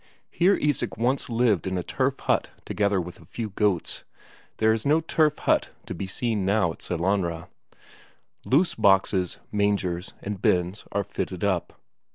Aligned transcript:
Here 0.31 0.55
Isak 0.55 0.97
once 0.97 1.29
lived 1.29 1.67
in 1.67 1.77
a 1.77 1.83
turf 1.83 2.21
hut 2.21 2.49
together 2.65 2.99
with 2.99 3.19
a 3.19 3.25
few 3.25 3.51
goats 3.51 4.03
there 4.57 4.73
is 4.73 4.83
no 4.83 4.99
turf 4.99 5.37
hut 5.37 5.69
to 5.85 5.93
be 5.93 6.07
seen 6.07 6.43
now 6.43 6.71
at 6.73 6.79
Sellanraa. 6.81 7.49
Loose 8.43 8.73
boxes, 8.73 9.37
mangers, 9.51 10.13
and 10.23 10.41
bins 10.41 10.85
are 10.91 11.03
fitted 11.03 11.43
up. 11.43 11.79